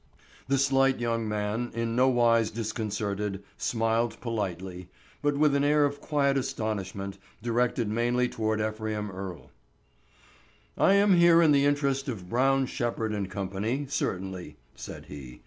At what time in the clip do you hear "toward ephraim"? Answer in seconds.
8.27-9.11